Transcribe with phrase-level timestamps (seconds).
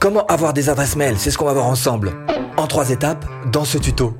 [0.00, 1.16] Comment avoir des adresses mail?
[1.18, 2.12] C'est ce qu'on va voir ensemble.
[2.56, 4.16] En trois étapes dans ce tuto.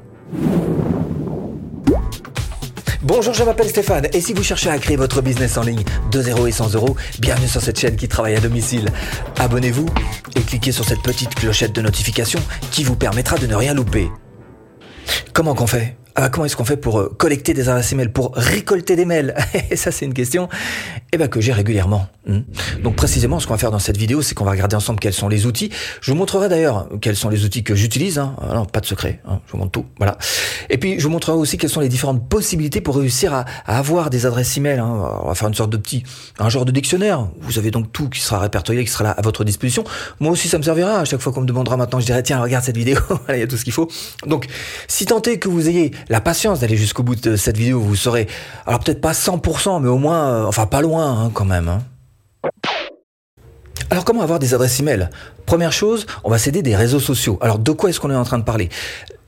[3.03, 6.21] Bonjour, je m'appelle Stéphane et si vous cherchez à créer votre business en ligne de
[6.21, 8.91] 0 et 100 euros, bienvenue sur cette chaîne qui travaille à domicile.
[9.39, 9.87] Abonnez-vous
[10.35, 12.41] et cliquez sur cette petite clochette de notification
[12.73, 14.11] qui vous permettra de ne rien louper.
[15.33, 15.98] Comment qu'on fait?
[16.21, 19.37] Ah, comment est-ce qu'on fait pour euh, collecter des adresses email, pour récolter des mails
[19.77, 20.49] ça, c'est une question
[21.13, 22.09] eh ben, que j'ai régulièrement.
[22.27, 22.41] Hmm.
[22.83, 25.13] Donc précisément, ce qu'on va faire dans cette vidéo, c'est qu'on va regarder ensemble quels
[25.13, 25.71] sont les outils.
[26.01, 28.19] Je vous montrerai d'ailleurs quels sont les outils que j'utilise.
[28.19, 28.35] Hein.
[28.73, 29.21] Pas de secret.
[29.29, 29.39] Hein.
[29.47, 29.87] Je vous montre tout.
[29.99, 30.19] Voilà.
[30.71, 34.11] Et puis, je vous montrerai aussi quelles sont les différentes possibilités pour réussir à, avoir
[34.11, 34.81] des adresses email.
[34.81, 35.21] Hein.
[35.23, 36.03] On va faire une sorte de petit,
[36.41, 37.29] un genre de dictionnaire.
[37.41, 39.85] Vous avez donc tout qui sera répertorié, qui sera là à votre disposition.
[40.19, 40.99] Moi aussi, ça me servira.
[40.99, 42.99] À chaque fois qu'on me demandera maintenant, je dirai tiens, regarde cette vidéo.
[43.29, 43.89] il y a tout ce qu'il faut.
[44.27, 44.49] Donc,
[44.89, 47.81] si tant est que vous ayez la patience d'aller jusqu'au bout de cette vidéo.
[47.81, 48.27] Vous saurez,
[48.67, 51.69] alors peut-être pas 100%, mais au moins, euh, enfin pas loin hein, quand même.
[51.69, 51.83] Hein.
[53.91, 55.09] Alors comment avoir des adresses email?
[55.47, 57.39] Première chose, on va s'aider des réseaux sociaux.
[57.41, 58.69] Alors de quoi est-ce qu'on est en train de parler?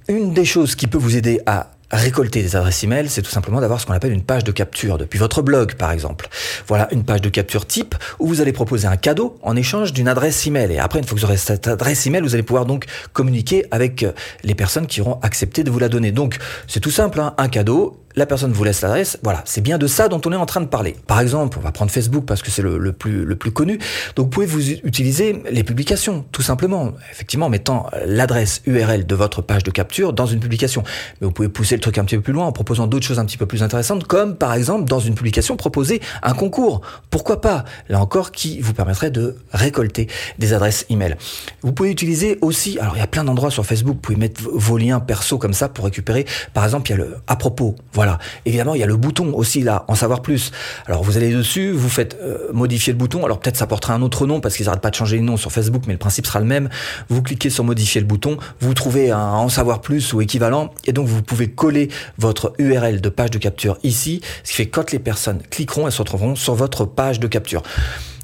[0.08, 3.60] Une des choses qui peut vous aider à récolter des adresses email, c'est tout simplement
[3.60, 6.28] d'avoir ce qu'on appelle une page de capture depuis votre blog, par exemple.
[6.66, 10.08] Voilà une page de capture type où vous allez proposer un cadeau en échange d'une
[10.08, 10.72] adresse email.
[10.72, 13.66] Et après, une fois que vous aurez cette adresse email, vous allez pouvoir donc communiquer
[13.70, 14.12] avec euh,
[14.44, 16.12] les personnes qui auront accepté de vous la donner.
[16.12, 19.18] Donc, c'est tout simple, hein, un cadeau la personne vous laisse l'adresse.
[19.22, 20.96] Voilà, c'est bien de ça dont on est en train de parler.
[21.06, 23.78] Par exemple, on va prendre Facebook parce que c'est le, plus, le plus connu.
[24.16, 26.92] Donc vous pouvez vous utiliser les publications, tout simplement.
[27.10, 30.82] Effectivement, en mettant l'adresse URL de votre page de capture dans une publication.
[31.20, 33.18] Mais vous pouvez pousser le truc un petit peu plus loin en proposant d'autres choses
[33.18, 36.80] un petit peu plus intéressantes, comme par exemple dans une publication proposer un concours.
[37.10, 37.64] Pourquoi pas?
[37.88, 40.08] Là encore, qui vous permettrait de récolter
[40.38, 41.16] des adresses email.
[41.62, 44.42] Vous pouvez utiliser aussi, alors il y a plein d'endroits sur Facebook, vous pouvez mettre
[44.52, 46.26] vos liens perso comme ça pour récupérer.
[46.54, 47.76] Par exemple, il y a le à propos.
[48.00, 48.18] Voilà.
[48.46, 50.52] Évidemment, il y a le bouton aussi là, en savoir plus.
[50.86, 53.26] Alors vous allez dessus, vous faites euh, modifier le bouton.
[53.26, 55.36] Alors peut-être ça portera un autre nom parce qu'ils n'arrêtent pas de changer le nom
[55.36, 56.70] sur Facebook, mais le principe sera le même.
[57.10, 60.94] Vous cliquez sur modifier le bouton, vous trouvez un en savoir plus ou équivalent, et
[60.94, 64.80] donc vous pouvez coller votre URL de page de capture ici, ce qui fait que
[64.80, 67.62] quand les personnes cliqueront, elles se retrouveront sur votre page de capture.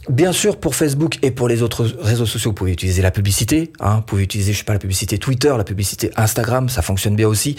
[0.09, 3.73] Bien sûr, pour Facebook et pour les autres réseaux sociaux, vous pouvez utiliser la publicité.
[3.81, 7.17] Hein, vous pouvez utiliser, je sais pas, la publicité Twitter, la publicité Instagram, ça fonctionne
[7.17, 7.57] bien aussi.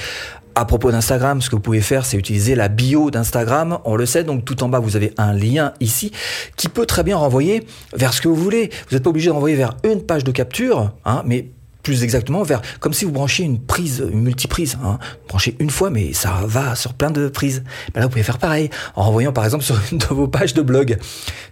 [0.56, 3.80] À propos d'Instagram, ce que vous pouvez faire, c'est utiliser la bio d'Instagram.
[3.84, 6.12] On le sait, donc tout en bas, vous avez un lien ici
[6.56, 8.72] qui peut très bien renvoyer vers ce que vous voulez.
[8.90, 11.52] Vous n'êtes pas obligé de renvoyer vers une page de capture, hein, mais
[11.88, 14.78] plus exactement vers comme si vous branchiez une prise, une multiprise.
[14.84, 15.00] Hein.
[15.30, 17.64] Branchez une fois, mais ça va sur plein de prises.
[17.94, 20.53] Ben là, vous pouvez faire pareil en renvoyant par exemple sur une de vos pages
[20.53, 20.97] de blog.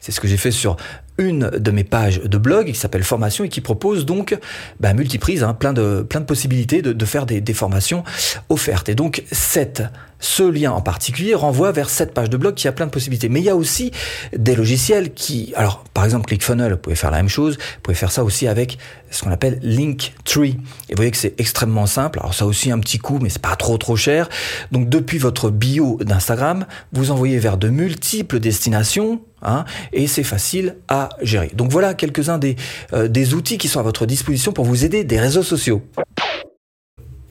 [0.01, 0.75] C'est ce que j'ai fait sur
[1.17, 4.37] une de mes pages de blog qui s'appelle formation et qui propose donc
[4.79, 8.03] bah, multiprise, hein, plein de plein de possibilités de, de faire des, des, formations
[8.49, 8.89] offertes.
[8.89, 9.83] Et donc cette
[10.19, 13.29] ce lien en particulier renvoie vers cette page de blog qui a plein de possibilités.
[13.29, 13.91] Mais il y a aussi
[14.35, 17.95] des logiciels qui, alors par exemple ClickFunnels, vous pouvez faire la même chose, vous pouvez
[17.95, 18.77] faire ça aussi avec
[19.11, 20.57] ce qu'on appelle Linktree.
[20.89, 22.19] Et vous voyez que c'est extrêmement simple.
[22.19, 24.29] Alors ça aussi un petit coût, mais c'est pas trop trop cher.
[24.71, 29.63] Donc depuis votre bio d'Instagram, vous envoyez vers de multiples destinations Hein,
[29.93, 31.51] et c'est facile à gérer.
[31.53, 32.55] Donc voilà quelques-uns des,
[32.93, 35.83] euh, des outils qui sont à votre disposition pour vous aider des réseaux sociaux.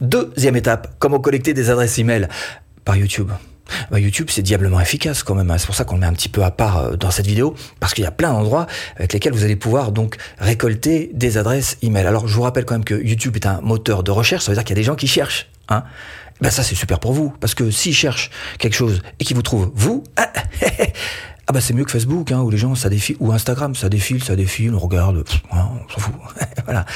[0.00, 2.28] Deuxième étape, comment collecter des adresses email
[2.84, 3.30] par YouTube.
[3.91, 5.50] Bah, YouTube, c'est diablement efficace quand même.
[5.50, 5.58] Hein.
[5.58, 7.54] C'est pour ça qu'on le met un petit peu à part euh, dans cette vidéo,
[7.80, 11.78] parce qu'il y a plein d'endroits avec lesquels vous allez pouvoir donc récolter des adresses
[11.82, 12.06] email.
[12.06, 14.44] Alors, je vous rappelle quand même que YouTube est un moteur de recherche.
[14.44, 15.48] Ça veut dire qu'il y a des gens qui cherchent.
[16.41, 19.42] Ben ça, c'est super pour vous, parce que s'ils cherchent quelque chose et qu'ils vous
[19.42, 20.31] trouvent vous, ah,
[21.47, 23.88] ah bah c'est mieux que Facebook, hein, où les gens ça défile, ou Instagram, ça
[23.88, 26.15] défile, ça défile, on regarde, on s'en fout.
[26.65, 26.87] voilà.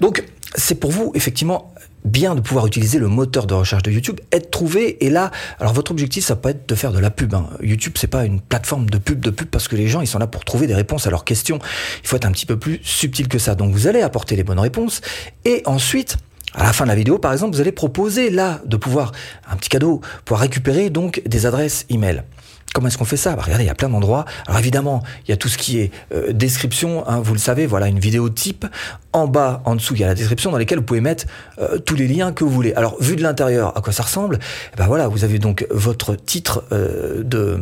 [0.00, 0.24] Donc
[0.54, 1.72] c'est pour vous effectivement
[2.04, 5.04] bien de pouvoir utiliser le moteur de recherche de YouTube, être trouvé.
[5.04, 7.34] Et là, alors votre objectif, ça peut être de faire de la pub.
[7.34, 7.48] Hein.
[7.62, 10.18] YouTube, c'est pas une plateforme de pub, de pub parce que les gens, ils sont
[10.18, 11.58] là pour trouver des réponses à leurs questions.
[12.02, 13.54] Il faut être un petit peu plus subtil que ça.
[13.54, 15.00] Donc vous allez apporter les bonnes réponses
[15.44, 16.16] et ensuite.
[16.52, 19.12] À la fin de la vidéo, par exemple, vous allez proposer là de pouvoir
[19.48, 22.24] un petit cadeau, pouvoir récupérer donc des adresses email.
[22.72, 23.34] Comment est-ce qu'on fait ça?
[23.34, 24.24] Bah, Regardez, il y a plein d'endroits.
[24.46, 27.66] Alors évidemment, il y a tout ce qui est euh, description, hein, vous le savez,
[27.66, 28.66] voilà une vidéo type.
[29.12, 31.24] En bas, en dessous, il y a la description dans laquelle vous pouvez mettre
[31.58, 32.72] euh, tous les liens que vous voulez.
[32.74, 34.38] Alors vu de l'intérieur, à quoi ça ressemble?
[34.76, 37.58] Ben voilà, vous avez donc votre titre euh, de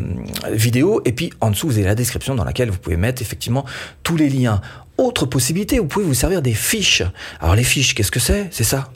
[0.51, 3.65] vidéo et puis en dessous, vous avez la description dans laquelle vous pouvez mettre effectivement
[4.03, 4.61] tous les liens.
[4.99, 7.03] Autre possibilité, vous pouvez vous servir des fiches.
[7.41, 8.49] Alors les fiches, qu'est-ce que c'est?
[8.51, 8.91] C'est ça?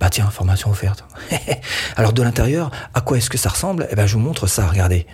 [0.00, 1.04] Bah tiens, formation offerte.
[1.96, 3.88] Alors de l'intérieur, à quoi est-ce que ça ressemble?
[3.90, 5.06] Eh ben je vous montre ça, regardez.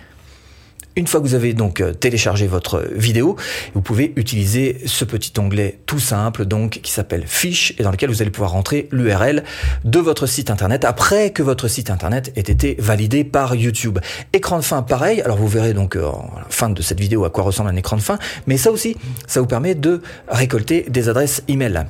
[0.97, 3.35] Une fois que vous avez donc euh, téléchargé votre vidéo,
[3.73, 8.09] vous pouvez utiliser ce petit onglet tout simple donc qui s'appelle Fiche et dans lequel
[8.09, 9.43] vous allez pouvoir rentrer l'URL
[9.83, 13.99] de votre site internet après que votre site internet ait été validé par YouTube.
[14.31, 17.29] Écran de fin pareil, alors vous verrez donc euh, en fin de cette vidéo à
[17.29, 18.17] quoi ressemble un écran de fin,
[18.47, 18.95] mais ça aussi,
[19.27, 21.85] ça vous permet de récolter des adresses email.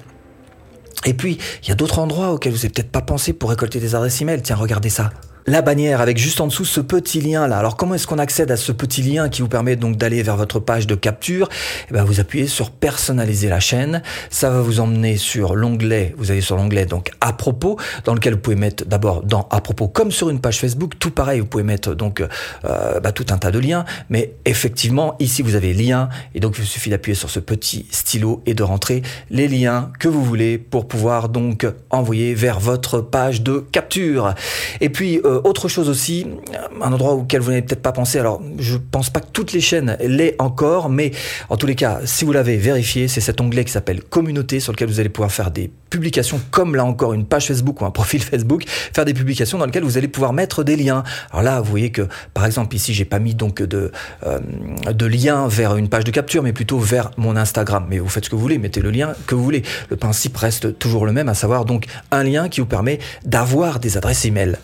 [1.06, 3.80] Et puis, il y a d'autres endroits auxquels vous n'avez peut-être pas pensé pour récolter
[3.80, 4.42] des adresses email.
[4.42, 5.12] Tiens, regardez ça
[5.48, 7.58] la bannière avec juste en dessous ce petit lien là.
[7.60, 10.38] Alors comment est-ce qu'on accède à ce petit lien qui vous permet donc d'aller vers
[10.38, 11.50] votre page de capture?
[11.90, 14.02] Eh ben, Vous appuyez sur personnaliser la chaîne.
[14.30, 18.34] Ça va vous emmener sur l'onglet, vous allez sur l'onglet donc à propos, dans lequel
[18.34, 21.46] vous pouvez mettre d'abord dans à propos comme sur une page Facebook, tout pareil, vous
[21.46, 23.86] pouvez mettre donc euh, bah, tout un tas de liens.
[24.10, 28.42] Mais effectivement, ici vous avez lien et donc il suffit d'appuyer sur ce petit stylo
[28.48, 33.42] et de rentrer les liens que vous voulez pour pouvoir donc envoyer vers votre page
[33.44, 34.34] de capture.
[34.82, 36.26] Et puis euh, euh, autre chose aussi,
[36.82, 38.20] un endroit auquel vous n'avez peut-être pas pensé.
[38.20, 41.12] Alors, je pense pas que toutes les chaînes l'aient encore, mais
[41.50, 44.72] en tous les cas, si vous l'avez vérifié, c'est cet onglet qui s'appelle Communauté sur
[44.72, 47.92] lequel vous allez pouvoir faire des publications, comme là encore une page Facebook ou un
[47.92, 51.04] profil Facebook, faire des publications dans lesquelles vous allez pouvoir mettre des liens.
[51.32, 53.92] Alors là, vous voyez que, par exemple, ici, j'ai pas mis donc de
[54.26, 54.40] euh,
[54.92, 57.86] de lien vers une page de capture, mais plutôt vers mon Instagram.
[57.90, 59.64] Mais vous faites ce que vous voulez, mettez le lien que vous voulez.
[59.90, 63.80] Le principe reste toujours le même, à savoir donc un lien qui vous permet d'avoir
[63.80, 64.58] des adresses email.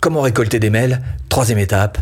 [0.00, 1.02] Comment récolter des mails?
[1.28, 1.98] Troisième étape,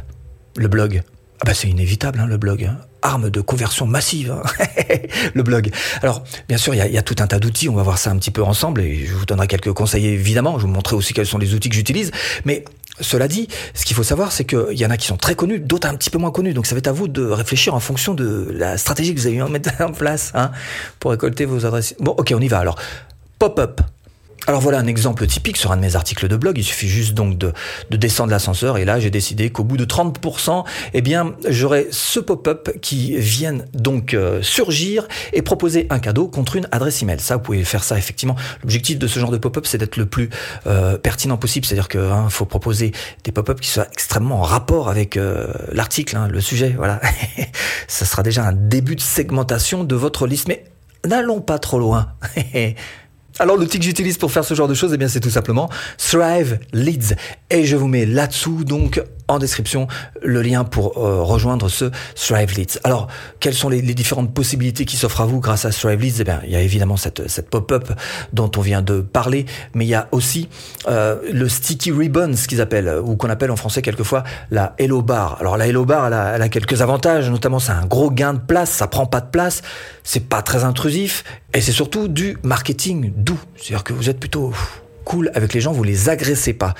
[0.56, 1.02] le blog.
[1.40, 2.64] Ah bah c'est inévitable hein, le blog.
[2.64, 2.78] Hein.
[3.02, 4.42] Arme de conversion massive, hein.
[5.34, 5.70] le blog.
[6.02, 8.16] Alors bien sûr il y a, tout un tas d'outils, on va voir ça un
[8.16, 11.26] petit peu ensemble et je vous donnerai quelques conseils évidemment, je vous montrer aussi quels
[11.26, 12.10] sont les outils que j'utilise.
[12.44, 12.64] Mais
[13.00, 15.60] cela dit, ce qu'il faut savoir, c'est qu'il y en a qui sont très connus,
[15.60, 16.54] d'autres un petit peu moins connus.
[16.54, 19.40] Donc ça va être à vous de réfléchir en fonction de la stratégie que vous
[19.42, 20.32] en mettre en place
[21.00, 21.94] pour récolter vos adresses.
[22.00, 22.76] Bon ok on y va alors.
[23.38, 23.80] Pop-up.
[24.48, 26.56] Alors voilà un exemple typique sur un de mes articles de blog.
[26.56, 27.52] Il suffit juste donc de,
[27.90, 30.64] descendre l'ascenseur et là j'ai décidé qu'au bout de 30%,
[30.94, 36.54] eh bien j'aurai ce pop-up qui vient donc euh, surgir et proposer un cadeau contre
[36.54, 37.19] une adresse email.
[37.19, 38.37] Ça vous pouvez faire ça effectivement.
[38.62, 40.31] L'objectif de ce genre de pop-up c'est d'être le plus
[40.69, 42.92] euh, pertinent possible, c'est-à-dire qu'il hein, faut proposer
[43.25, 46.72] des pop-up qui soient extrêmement en rapport avec euh, l'article, hein, le sujet.
[46.76, 47.00] Voilà,
[47.88, 50.62] ça sera déjà un début de segmentation de votre liste, mais
[51.04, 52.12] n'allons pas trop loin.
[53.38, 55.68] Alors l'outil que j'utilise pour faire ce genre de choses, eh bien c'est tout simplement
[55.98, 57.14] Thrive Leads.
[57.50, 59.88] Et je vous mets là-dessous donc en description
[60.23, 62.78] le lien pour euh, rejoindre ce Thrive Leads.
[62.84, 63.08] Alors,
[63.40, 66.20] quelles sont les, les différentes possibilités qui s'offrent à vous grâce à Thrive Leads?
[66.20, 67.93] Eh bien, il y a évidemment cette, cette pop-up
[68.32, 70.49] dont on vient de parler, mais il y a aussi
[70.88, 75.02] euh, le Sticky Ribbon, ce qu'ils appellent, ou qu'on appelle en français quelquefois la Hello
[75.02, 75.38] Bar.
[75.40, 78.34] Alors, la Hello Bar, elle a, elle a quelques avantages, notamment c'est un gros gain
[78.34, 79.62] de place, ça prend pas de place,
[80.05, 83.40] c'est pas très intrusif, et c'est surtout du marketing doux.
[83.56, 84.52] C'est-à-dire que vous êtes plutôt
[85.06, 86.74] cool avec les gens, vous les agressez pas.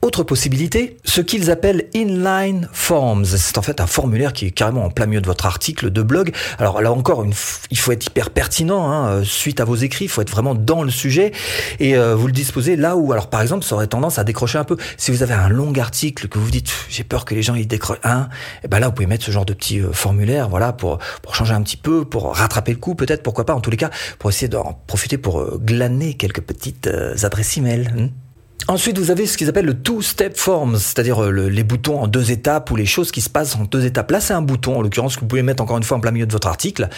[0.00, 3.24] Autre possibilité, ce qu'ils appellent inline forms.
[3.24, 6.02] C'est en fait un formulaire qui est carrément en plein milieu de votre article de
[6.02, 6.32] blog.
[6.58, 7.24] Alors là encore,
[7.70, 10.06] il faut être hyper pertinent hein, euh, suite à vos écrits.
[10.06, 11.32] Il faut être vraiment dans le sujet
[11.78, 14.58] et euh, vous le disposez là où, alors par exemple, ça aurait tendance à décrocher
[14.58, 14.76] un peu.
[14.96, 17.66] Si vous avez un long article que vous dites, j'ai peur que les gens y
[17.66, 20.48] décrochent un, et eh ben là vous pouvez mettre ce genre de petit euh, formulaire,
[20.48, 23.54] voilà, pour pour changer un petit peu, pour rattraper le coup, peut-être, pourquoi pas.
[23.54, 26.88] En tous les cas, pour essayer d'en profiter pour glaner quelques petites
[27.22, 27.90] adresses E-Mail.
[27.90, 28.25] Hm?
[28.68, 32.32] Ensuite, vous avez ce qu'ils appellent le two-step forms, c'est-à-dire euh, les boutons en deux
[32.32, 34.10] étapes ou les choses qui se passent en deux étapes.
[34.10, 36.10] Là, c'est un bouton, en l'occurrence, que vous pouvez mettre encore une fois en plein
[36.10, 36.88] milieu de votre article.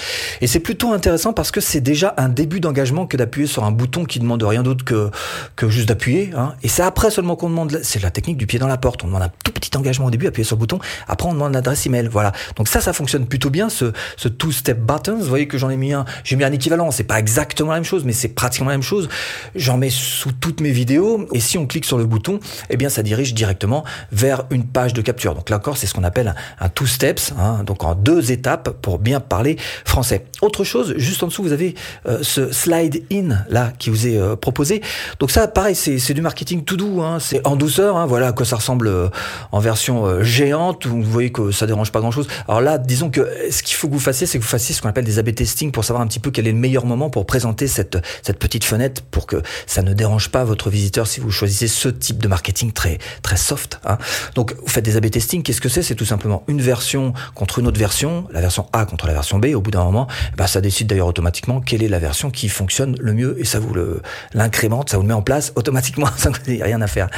[0.41, 3.70] Et c'est plutôt intéressant parce que c'est déjà un début d'engagement que d'appuyer sur un
[3.70, 5.11] bouton qui demande rien d'autre que,
[5.56, 6.31] que juste d'appuyer.
[6.35, 6.55] Hein.
[6.62, 9.05] Et c'est après seulement qu'on demande, c'est la technique du pied dans la porte.
[9.05, 10.79] On demande un tout petit engagement au début, appuyer sur le bouton.
[11.06, 12.09] Après, on demande l'adresse email.
[12.11, 12.32] Voilà.
[12.56, 15.19] Donc ça, ça fonctionne plutôt bien, ce, ce two-step buttons.
[15.19, 16.91] Vous voyez que j'en ai mis un, j'ai mis un équivalent.
[16.93, 19.11] C'est pas exactement la même chose, mais c'est pratiquement la même chose.
[19.54, 21.28] J'en mets sous toutes mes vidéos.
[21.35, 24.93] Et si on clique sur le bouton, eh bien ça dirige directement vers une page
[24.95, 25.35] de capture.
[25.35, 28.71] Donc là encore, c'est ce qu'on appelle un, two steps, hein, donc en deux étapes
[28.83, 30.25] pour bien parler français.
[30.41, 31.75] Autre chose, juste en dessous, vous avez
[32.07, 34.83] euh, ce slide in là qui vous est euh, proposé.
[35.19, 37.97] Donc ça, pareil, c'est du marketing tout doux, hein, c'est en douceur.
[37.97, 39.09] Hein, voilà à quoi ça ressemble euh,
[39.53, 40.87] en version géante.
[40.87, 42.29] Vous voyez que ça dérange pas grand chose.
[42.47, 44.83] Alors là, disons que ce qu'il faut que vous fassiez, c'est que vous fassiez ce
[44.83, 47.11] qu'on appelle des A/B testing pour savoir un petit peu quel est le meilleur moment
[47.11, 47.99] pour présenter cette
[48.38, 52.19] petite fenêtre pour que ça ne dérange pas votre visiteur si vous choisissez ce type
[52.19, 53.81] de marketing très très soft.
[53.85, 53.99] Hein.
[54.35, 55.43] Donc vous faites des A/B testing.
[55.43, 55.83] Qu'est-ce que c'est?
[55.83, 59.38] C'est tout simplement une version contre une autre version, la version A contre la version
[59.38, 59.47] B.
[59.55, 62.97] Au bout d'un moment, bah, ça décide d'ailleurs automatiquement quelle est la version qui fonctionne
[62.99, 64.02] le mieux et ça vous le
[64.33, 67.09] l'incrémente, ça vous le met en place automatiquement sans que vous rien à faire.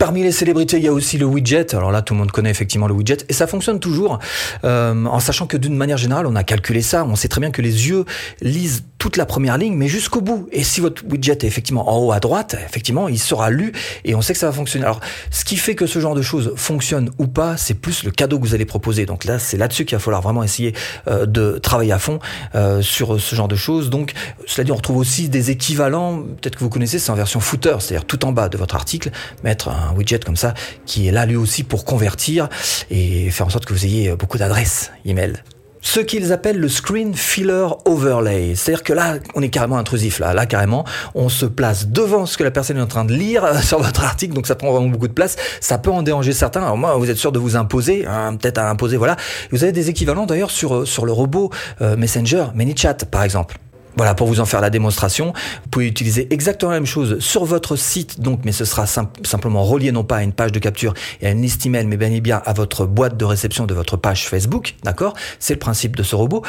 [0.00, 1.74] Parmi les célébrités, il y a aussi le widget.
[1.74, 3.18] Alors là, tout le monde connaît effectivement le widget.
[3.28, 4.18] Et ça fonctionne toujours,
[4.64, 7.04] euh, en sachant que d'une manière générale, on a calculé ça.
[7.04, 8.06] On sait très bien que les yeux
[8.40, 10.48] lisent toute la première ligne, mais jusqu'au bout.
[10.52, 13.72] Et si votre widget est effectivement en haut à droite, effectivement, il sera lu
[14.04, 14.84] et on sait que ça va fonctionner.
[14.84, 18.10] Alors, ce qui fait que ce genre de choses fonctionne ou pas, c'est plus le
[18.10, 19.06] cadeau que vous allez proposer.
[19.06, 20.74] Donc là, c'est là-dessus qu'il va falloir vraiment essayer
[21.08, 22.20] euh, de travailler à fond
[22.54, 23.88] euh, sur ce genre de choses.
[23.88, 24.12] Donc,
[24.46, 26.18] cela dit, on retrouve aussi des équivalents.
[26.18, 29.10] Peut-être que vous connaissez, c'est en version footer, c'est-à-dire tout en bas de votre article,
[29.44, 30.54] mettre un un widget comme ça
[30.86, 32.48] qui est là lui aussi pour convertir
[32.90, 35.42] et faire en sorte que vous ayez beaucoup d'adresses email.
[35.82, 38.54] Ce qu'ils appellent le screen filler overlay.
[38.54, 40.18] C'est-à-dire que là, on est carrément intrusif.
[40.18, 43.14] Là, là, carrément, on se place devant ce que la personne est en train de
[43.14, 44.34] lire euh, sur votre article.
[44.34, 45.36] Donc, ça prend vraiment beaucoup de place.
[45.60, 46.62] Ça peut en déranger certains.
[46.62, 49.16] Alors, moi, vous êtes sûr de vous imposer, hein, peut-être à imposer, voilà.
[49.50, 53.56] Vous avez des équivalents d'ailleurs sur, euh, sur le robot euh, Messenger, ManyChat, par exemple.
[53.96, 55.32] Voilà, pour vous en faire la démonstration,
[55.62, 59.62] vous pouvez utiliser exactement la même chose sur votre site, donc, mais ce sera simplement
[59.62, 62.10] relié non pas à une page de capture et à une liste email, mais bien
[62.10, 65.14] et bien à votre boîte de réception de votre page Facebook, d'accord?
[65.38, 66.42] C'est le principe de ce robot.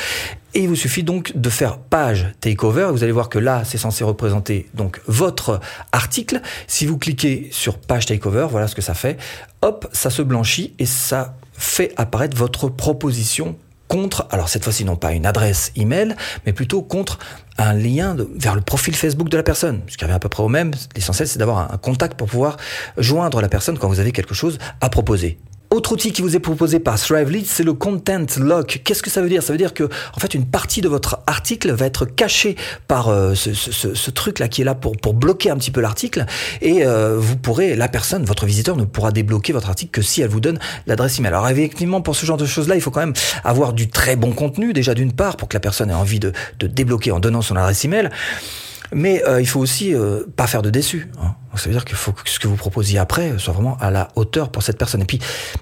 [0.53, 2.89] Et il vous suffit donc de faire page takeover.
[2.91, 5.61] Vous allez voir que là, c'est censé représenter donc votre
[5.93, 6.41] article.
[6.67, 9.17] Si vous cliquez sur page takeover, voilà ce que ça fait.
[9.61, 13.55] Hop, ça se blanchit et ça fait apparaître votre proposition
[13.91, 17.19] contre, alors cette fois-ci non pas une adresse email, mais plutôt contre
[17.57, 20.43] un lien vers le profil Facebook de la personne, ce qui revient à peu près
[20.43, 20.71] au même.
[20.95, 22.55] L'essentiel, c'est d'avoir un contact pour pouvoir
[22.97, 25.39] joindre la personne quand vous avez quelque chose à proposer.
[25.73, 28.81] Autre outil qui vous est proposé par Thrively, c'est le Content Lock.
[28.83, 29.41] Qu'est-ce que ça veut dire?
[29.41, 32.57] Ça veut dire que, en fait, une partie de votre article va être cachée
[32.89, 35.79] par euh, ce, ce, ce truc-là qui est là pour, pour bloquer un petit peu
[35.79, 36.25] l'article,
[36.61, 40.21] et euh, vous pourrez, la personne, votre visiteur, ne pourra débloquer votre article que si
[40.21, 41.29] elle vous donne l'adresse email.
[41.29, 43.13] Alors effectivement, pour ce genre de choses-là, il faut quand même
[43.45, 46.33] avoir du très bon contenu déjà d'une part pour que la personne ait envie de,
[46.59, 48.09] de débloquer en donnant son adresse email.
[48.93, 51.09] Mais euh, il faut aussi euh, pas faire de déçu.
[51.23, 51.33] Hein.
[51.55, 54.07] Ça veut dire qu'il faut que ce que vous proposiez après soit vraiment à la
[54.15, 55.01] hauteur pour cette personne.
[55.01, 55.19] Et puis,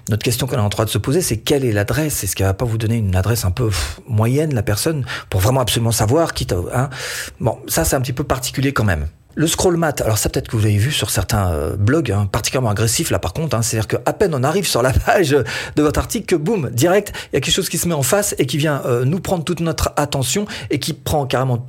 [0.08, 2.24] notre question qu'on est en train de se poser, c'est quelle est l'adresse?
[2.24, 3.70] Est-ce qu'elle va pas vous donner une adresse un peu
[4.08, 6.90] moyenne, la personne, pour vraiment absolument savoir qui hein?
[7.40, 9.06] Bon, ça, c'est un petit peu particulier quand même.
[9.36, 12.28] Le scroll mat, alors ça peut-être que vous avez vu sur certains euh, blogs, hein,
[12.30, 15.82] particulièrement agressifs là par contre, hein, c'est-à-dire qu'à peine on arrive sur la page de
[15.82, 18.34] votre article que boum, direct, il y a quelque chose qui se met en face
[18.38, 21.64] et qui vient euh, nous prendre toute notre attention et qui prend carrément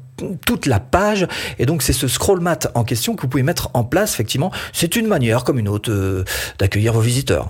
[0.45, 1.27] toute la page.
[1.59, 4.51] Et donc, c'est ce scroll mat en question que vous pouvez mettre en place, effectivement.
[4.73, 6.23] C'est une manière, comme une autre, euh,
[6.59, 7.49] d'accueillir vos visiteurs.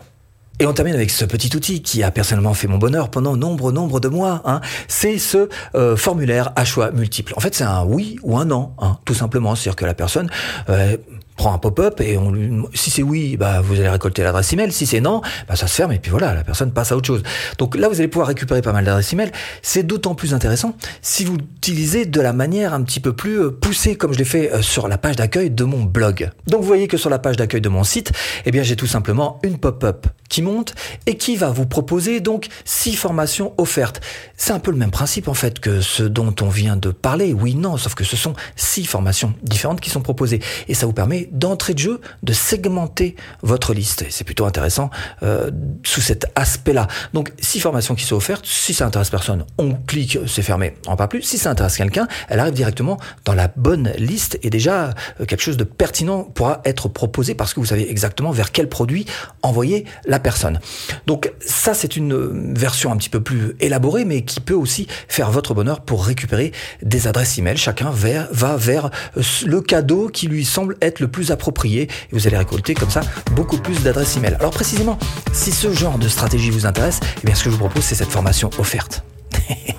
[0.62, 3.72] Et on termine avec ce petit outil qui a personnellement fait mon bonheur pendant nombre,
[3.72, 4.44] nombre de mois.
[4.46, 4.62] Hein.
[4.88, 7.34] C'est ce euh, formulaire à choix multiple.
[7.36, 9.56] En fait, c'est un oui ou un non, hein, tout simplement.
[9.56, 10.30] C'est-à-dire que la personne
[10.70, 10.98] euh,
[11.42, 14.72] prend un pop-up et on lui, si c'est oui, bah vous allez récolter l'adresse email.
[14.72, 17.08] Si c'est non, bah ça se ferme et puis voilà, la personne passe à autre
[17.08, 17.24] chose.
[17.58, 19.32] Donc là, vous allez pouvoir récupérer pas mal d'adresses email.
[19.64, 23.50] C'est d'autant plus intéressant si vous l'utilisez de la manière un petit peu plus euh,
[23.50, 26.30] poussée, comme je l'ai fait euh, sur la page d'accueil de mon blog.
[26.46, 28.12] Donc vous voyez que sur la page d'accueil de mon site,
[28.46, 30.76] eh bien j'ai tout simplement une pop-up qui monte
[31.08, 34.00] et qui va vous proposer donc six formations offertes.
[34.38, 37.34] C'est un peu le même principe en fait que ce dont on vient de parler.
[37.34, 40.94] Oui, non, sauf que ce sont six formations différentes qui sont proposées et ça vous
[40.94, 44.06] permet d'entrée de jeu de segmenter votre liste.
[44.10, 44.90] C'est plutôt intéressant
[45.24, 45.50] euh,
[45.84, 46.88] sous cet aspect-là.
[47.14, 48.46] Donc, six formations qui sont offertes.
[48.46, 51.22] Si ça intéresse personne, on clique, c'est fermé, on parle plus.
[51.24, 55.42] Si ça intéresse quelqu'un, elle arrive directement dans la bonne liste et déjà euh, quelque
[55.42, 59.06] chose de pertinent pourra être proposé parce que vous savez exactement vers quel produit
[59.42, 60.60] envoyer la personne.
[61.08, 65.32] Donc ça, c'est une version un petit peu plus élaborée, mais qui peut aussi faire
[65.32, 67.58] votre bonheur pour récupérer des adresses email.
[67.58, 72.26] Chacun va vers euh, le cadeau qui lui semble être le plus approprié et vous
[72.26, 73.02] allez récolter comme ça
[73.36, 74.36] beaucoup plus d'adresses email.
[74.40, 74.98] Alors précisément,
[75.34, 77.96] si ce genre de stratégie vous intéresse, eh bien ce que je vous propose c'est
[77.96, 79.04] cette formation offerte.
[79.50, 79.54] et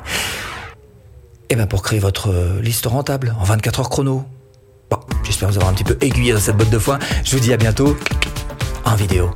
[1.51, 4.25] eh bien pour créer votre euh, liste rentable en 24 heures chrono.
[4.91, 6.99] Bon, j'espère vous avoir un petit peu aiguillé dans cette botte de foin.
[7.25, 7.97] Je vous dis à bientôt
[8.85, 9.31] en vidéo.